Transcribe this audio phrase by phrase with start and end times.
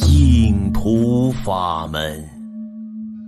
[0.00, 2.28] 净土法门，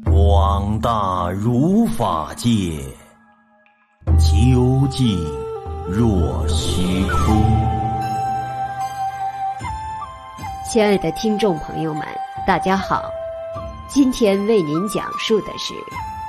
[0.04, 2.80] 广大如法界，
[4.18, 5.16] 究竟
[5.88, 7.36] 若虚空。
[10.68, 12.02] 亲爱的听众朋友们，
[12.44, 13.04] 大家好，
[13.86, 15.72] 今天为您讲述的是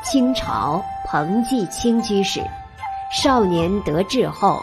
[0.04, 2.44] 清朝彭继清居士
[3.12, 4.62] 少年得志后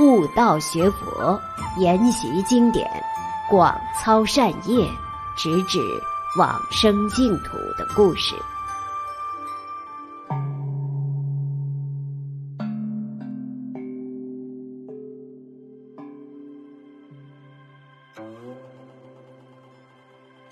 [0.00, 1.40] 悟道学佛，
[1.78, 2.90] 研习经典，
[3.48, 4.84] 广操善业。
[5.36, 5.80] 直指
[6.38, 8.34] 往生净土的故事。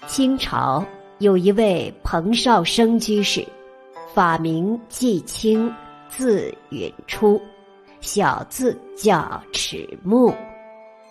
[0.07, 0.85] 清朝
[1.19, 3.47] 有一位彭绍生居士，
[4.12, 5.73] 法名季清，
[6.09, 7.41] 字允初，
[8.01, 10.35] 小字叫齿目，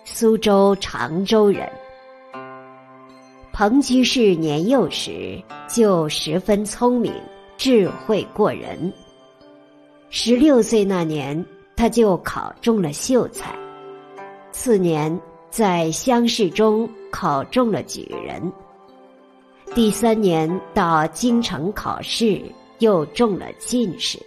[0.04, 1.66] 苏州长州人。
[3.60, 7.12] 彭居士年幼时就十分聪明，
[7.58, 8.90] 智慧过人。
[10.08, 11.44] 十六岁那年，
[11.76, 13.48] 他就考中了秀才；
[14.50, 18.50] 次年，在乡试中考中了举人；
[19.74, 22.40] 第三年到京城考试，
[22.78, 24.18] 又中了进士。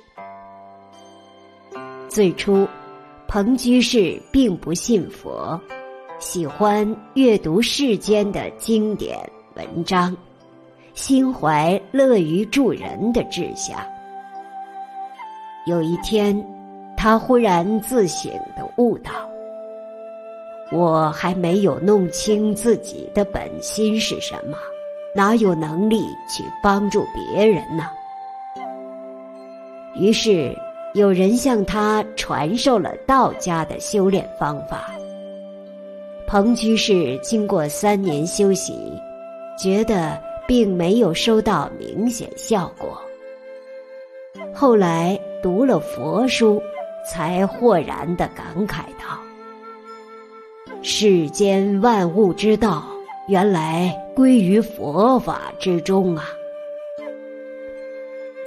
[2.07, 2.67] 最初，
[3.27, 5.59] 彭居士并不信佛。
[6.23, 9.19] 喜欢阅读世间的经典
[9.55, 10.15] 文章，
[10.93, 13.77] 心怀乐于助人的志向。
[15.65, 16.33] 有一天，
[16.95, 19.11] 他忽然自省地悟道
[20.71, 24.57] ：“我还没有弄清自己的本心是什么，
[25.13, 27.83] 哪有能力去帮助别人呢？”
[29.93, 30.57] 于是，
[30.93, 34.89] 有人向他传授了道家的修炼方法。
[36.33, 38.73] 彭居士经过三年修习，
[39.55, 42.99] 觉得并没有收到明显效果。
[44.51, 46.59] 后来读了佛书，
[47.07, 49.21] 才豁然地感慨道
[50.81, 52.83] ：“世间万物之道，
[53.27, 56.25] 原来归于佛法之中啊！”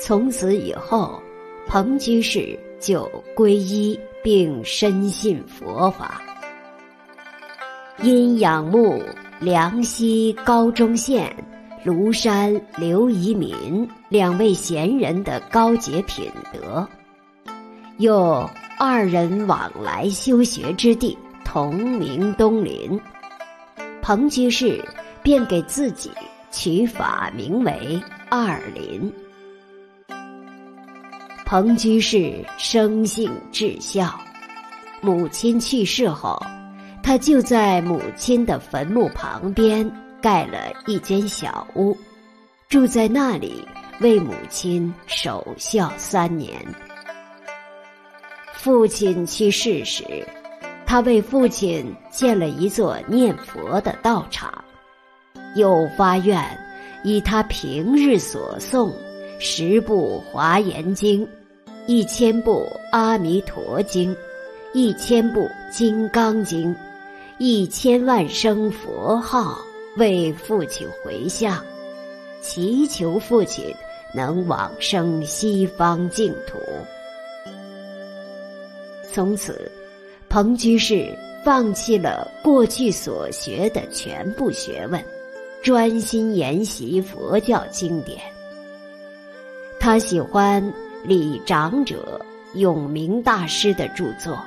[0.01, 1.23] 从此以后，
[1.69, 6.21] 彭居士就皈依并深信佛法。
[8.03, 9.03] 因仰慕
[9.41, 11.35] 梁溪高宗宪、
[11.85, 16.87] 庐山刘遗民两位贤人的高洁品德，
[17.97, 18.49] 又
[18.79, 23.01] 二人往来修学之地同名东林，
[24.03, 24.85] 彭居士
[25.23, 26.11] 便给自己
[26.51, 27.99] 取法名为
[28.29, 29.11] 二林。
[31.47, 34.21] 彭居士生性至孝，
[35.01, 36.39] 母亲去世后。
[37.07, 39.89] 他就在母亲的坟墓旁边
[40.21, 41.97] 盖了一间小屋，
[42.69, 43.65] 住在那里
[44.01, 46.53] 为母亲守孝三年。
[48.55, 50.03] 父亲去世时，
[50.85, 54.53] 他为父亲建了一座念佛的道场，
[55.55, 56.45] 又发愿
[57.05, 58.93] 以他平日所诵
[59.39, 61.25] 十部华严经、
[61.87, 64.15] 一千部阿弥陀经、
[64.75, 66.75] 一千部金刚经。
[67.39, 69.59] 一千万声佛号
[69.99, 71.63] 为父亲回向，
[72.41, 73.63] 祈求父亲
[74.15, 76.59] 能往生西方净土。
[79.13, 79.71] 从此，
[80.31, 81.15] 彭居士
[81.45, 84.99] 放弃了过去所学的全部学问，
[85.63, 88.19] 专心研习佛教经典。
[89.79, 90.73] 他喜欢
[91.05, 92.19] 李长者、
[92.55, 94.43] 永明大师的著作，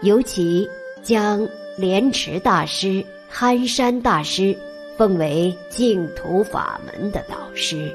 [0.00, 0.66] 尤其
[1.02, 1.46] 将。
[1.76, 4.54] 莲池大师、憨山大师
[4.98, 7.90] 奉为净土法门的导师。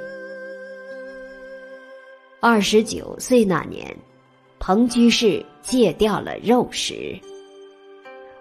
[2.39, 3.95] 二十九岁那年，
[4.57, 7.19] 彭居士戒掉了肉食。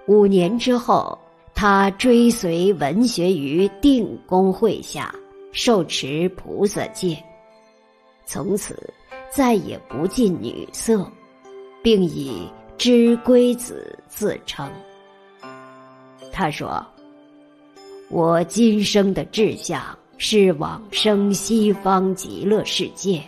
[0.06, 1.18] 五年之后，
[1.54, 5.14] 他追随文学于定公会下，
[5.52, 7.22] 受持菩萨戒，
[8.24, 8.78] 从此
[9.30, 11.06] 再也不近女色，
[11.82, 14.70] 并以知归子自称。
[16.36, 16.84] 他说
[18.12, 19.82] ：“我今生的志向
[20.18, 23.22] 是往生西方极乐世界，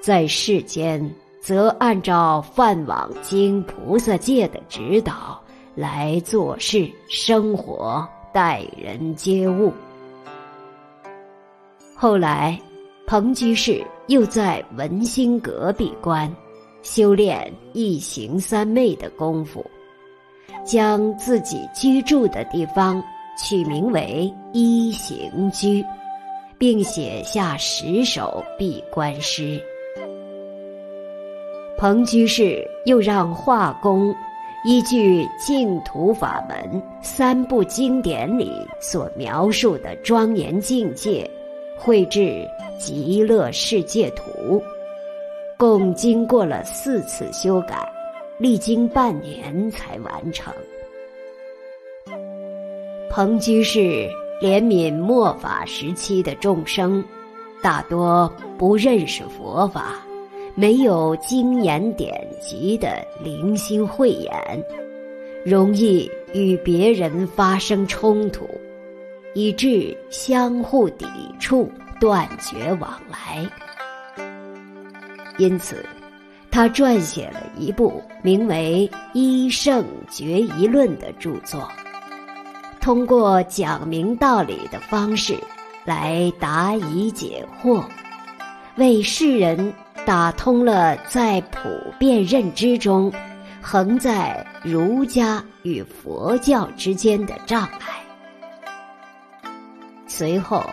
[0.00, 5.38] 在世间则按照梵网经菩萨戒的指导
[5.74, 9.70] 来做事、生活、待人接物。”
[11.94, 12.58] 后来，
[13.06, 16.34] 彭居士又在文心阁闭关，
[16.82, 19.62] 修炼一行三昧的功夫。
[20.64, 23.02] 将自己居住的地方
[23.38, 25.82] 取名为《一行居》，
[26.58, 29.60] 并写下十首闭关诗。
[31.76, 34.14] 彭居士又让画工
[34.64, 41.28] 依据净土法门三部经典里所描述的庄严境界，
[41.76, 42.20] 绘制
[42.78, 44.22] 《极乐世界图》，
[45.58, 47.76] 共经过了四次修改，
[48.38, 50.52] 历经半年才完成。
[53.10, 54.08] 彭居士
[54.42, 57.04] 怜悯末法时期的众生，
[57.62, 60.04] 大多不认识佛法，
[60.56, 64.32] 没有经言典籍的灵心慧眼，
[65.44, 68.48] 容易与别人发生冲突，
[69.32, 71.06] 以致相互抵
[71.38, 71.70] 触，
[72.00, 73.48] 断绝往来。
[75.38, 75.86] 因此，
[76.54, 81.68] 他撰写了一部名为《医圣决疑论》的著作。
[82.80, 85.36] 通过讲明道理的方式
[85.84, 87.82] 来答疑解惑，
[88.76, 89.74] 为世人
[90.06, 91.68] 打通了在普
[91.98, 93.12] 遍认知中
[93.60, 99.50] 横在儒家与佛教之间的障碍。
[100.06, 100.64] 随后，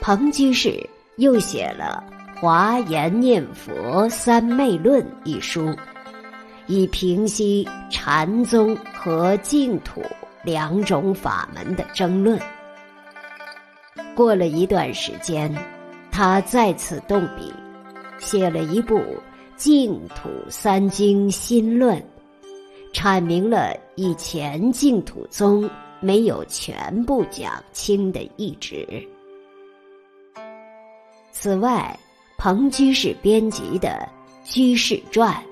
[0.00, 2.02] 彭居士又写了
[2.40, 5.74] 《华严念佛三昧论》一书，
[6.68, 10.00] 以平息禅宗和净土。
[10.44, 12.40] 两种法门的争论。
[14.14, 15.52] 过了一段时间，
[16.12, 17.52] 他再次动笔，
[18.18, 18.98] 写了一部
[19.56, 21.98] 《净土三经新论》，
[22.94, 25.68] 阐明了以前净土宗
[26.00, 28.86] 没有全部讲清的意旨。
[31.32, 31.98] 此外，
[32.38, 34.08] 彭居士编辑的
[34.48, 35.34] 《居士传》《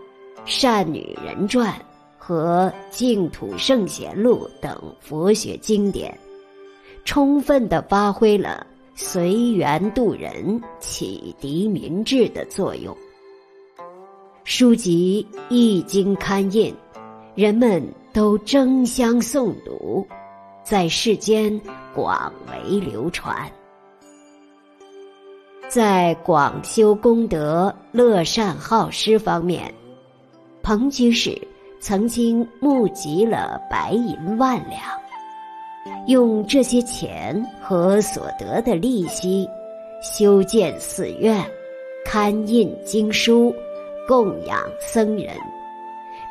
[0.45, 1.73] 善女人传》。
[2.17, 6.17] 和《净土圣贤录》等佛学经典，
[7.05, 8.67] 充分地发挥了
[8.97, 12.97] 随缘度人、启迪民智的作用。
[14.43, 16.75] 书籍一经刊印，
[17.37, 17.81] 人们
[18.13, 20.05] 都争相诵读，
[20.65, 21.61] 在世间
[21.95, 23.49] 广为流传。
[25.69, 29.73] 在广修功德、乐善好施方面，
[30.63, 31.37] 彭居士。
[31.79, 34.81] 曾经募集了白银万两，
[36.09, 39.49] 用这些钱和所得的利息，
[40.03, 41.45] 修建寺院，
[42.05, 43.55] 刊印经书，
[44.09, 45.37] 供养僧人，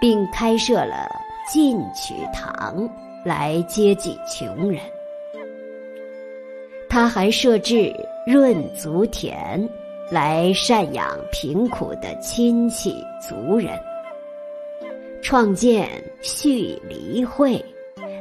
[0.02, 1.10] 并开设了
[1.48, 2.90] 进取堂
[3.24, 4.82] 来接济穷人。
[6.90, 9.70] 他还设置润足田，
[10.10, 13.80] 来赡养贫苦的亲戚族人。
[15.22, 15.88] 创建
[16.22, 17.64] 续离会，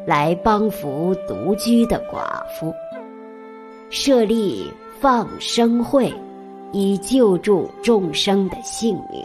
[0.07, 2.71] 来帮扶独居的寡妇；
[3.89, 4.71] 设立
[5.01, 6.13] 放生会，
[6.71, 9.25] 以救助众生的性命。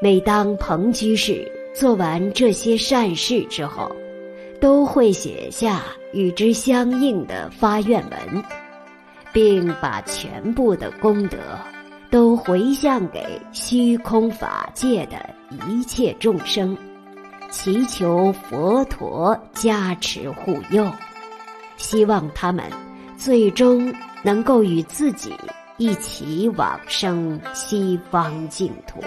[0.00, 3.90] 每当彭居士做完这些善事之后，
[4.60, 8.44] 都会写下与之相应的发愿文，
[9.32, 11.38] 并把全部的功德。
[12.10, 15.16] 都回向给虚空法界的
[15.66, 16.78] 一切众生，
[17.50, 20.88] 祈求佛陀加持护佑，
[21.76, 22.64] 希望他们
[23.16, 23.92] 最终
[24.22, 25.34] 能够与自己
[25.76, 29.02] 一起往生西方净土。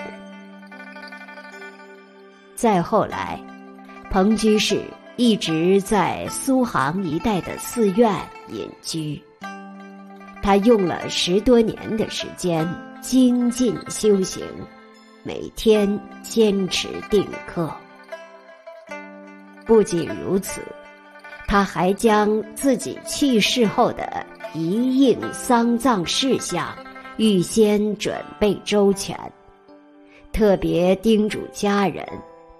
[2.55, 3.39] 再后来，
[4.09, 4.81] 彭居士
[5.17, 8.15] 一直在苏杭一带的寺院
[8.49, 9.21] 隐居，
[10.41, 12.67] 他用了十多年的时间。
[12.99, 14.43] 精进修行，
[15.23, 15.87] 每天
[16.23, 17.71] 坚持定课。
[19.65, 20.61] 不仅如此，
[21.47, 26.75] 他还将自己去世后的一应丧葬事项
[27.17, 29.15] 预先准备周全，
[30.33, 32.05] 特别叮嘱家人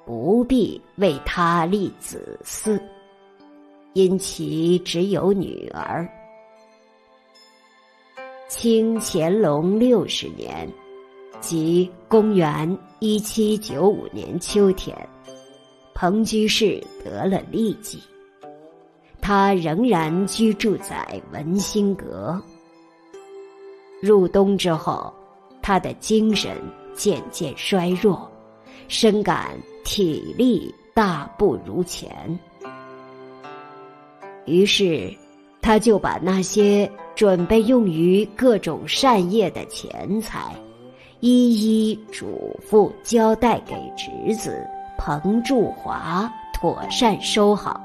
[0.07, 2.81] 不必为他立子嗣，
[3.91, 6.07] 因其只有女儿。
[8.47, 10.65] 清乾隆六十年，
[11.41, 14.97] 即公元一七九五年秋天，
[15.93, 17.99] 彭居士得了痢疾。
[19.19, 22.41] 他仍然居住在文兴阁。
[24.01, 25.13] 入冬之后，
[25.61, 26.55] 他的精神
[26.93, 28.31] 渐渐衰弱，
[28.87, 29.49] 深感
[29.87, 32.37] 体力大不如前，
[34.43, 35.15] 于是
[35.61, 36.91] 他就把那些。
[37.15, 40.53] 准备用于各种善业的钱财，
[41.19, 44.63] 一一嘱咐交代给侄子
[44.99, 47.81] 彭祝华妥善收好，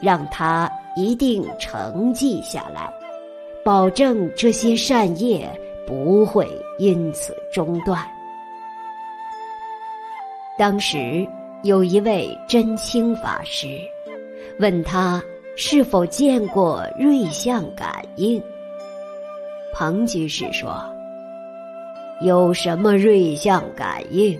[0.00, 2.88] 让他一定承继下来，
[3.64, 5.50] 保证这些善业
[5.88, 6.48] 不会
[6.78, 8.00] 因此中断。
[10.58, 11.26] 当时
[11.62, 13.66] 有一位真清法师
[14.58, 15.22] 问他
[15.56, 18.42] 是否见过瑞相感应。
[19.72, 20.84] 彭居士说
[22.20, 24.38] ：“有什么瑞相感应？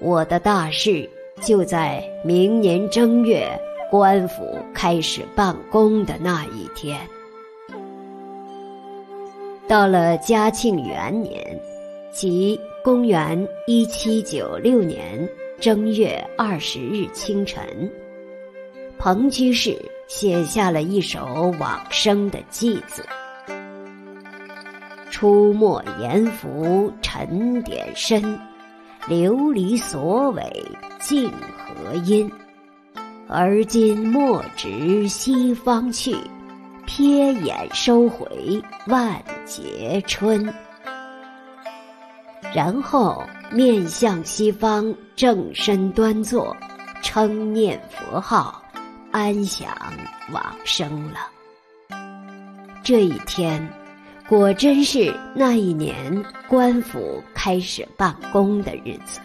[0.00, 1.08] 我的大事
[1.42, 3.46] 就在明年正月
[3.90, 6.98] 官府开始办公的那一天。
[9.68, 11.60] 到了嘉庆元年，
[12.12, 15.28] 即公元一七九六年
[15.60, 17.62] 正月二十日清晨，
[18.98, 19.76] 彭居士
[20.08, 23.04] 写下了一首往生的偈子。”
[25.10, 28.38] 出没阎浮沉点深，
[29.06, 30.42] 流离所委
[30.98, 32.30] 竟何因？
[33.28, 36.16] 而今莫值西方去，
[36.86, 40.52] 瞥眼收回万劫春。
[42.54, 46.56] 然后面向西方，正身端坐，
[47.02, 48.62] 称念佛号，
[49.12, 49.68] 安详
[50.32, 51.18] 往生了。
[52.82, 53.66] 这一天。
[54.28, 59.18] 果真是那一年官府开始办公的日子。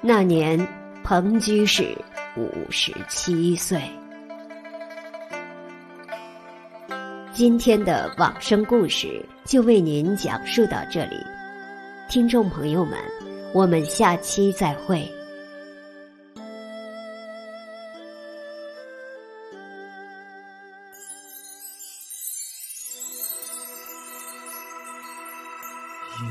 [0.00, 0.56] 那年
[1.02, 1.98] 彭居士
[2.36, 3.82] 五十七岁。
[7.32, 11.16] 今天的往生故事就为您讲述到这里，
[12.10, 12.98] 听众朋友们，
[13.54, 15.08] 我们下期再会。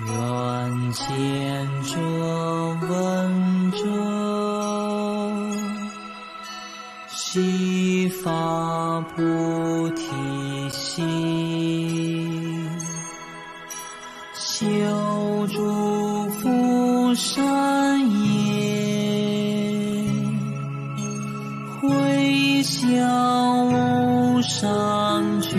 [0.06, 1.98] 愿见者
[2.90, 3.78] 闻者，
[7.08, 10.09] 悉发菩提
[22.80, 25.58] 回向无上觉。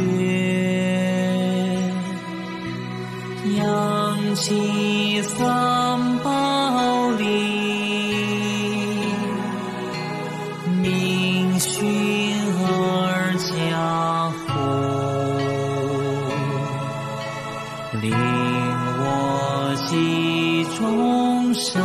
[3.58, 7.26] 扬起三宝铃，
[10.80, 11.84] 明训
[12.64, 14.48] 二家户，
[18.00, 18.14] 令
[18.98, 21.82] 我及众生，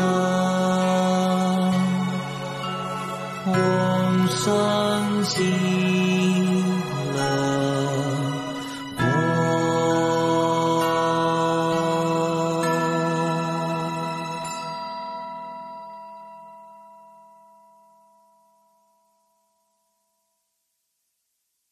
[5.28, 5.95] 心。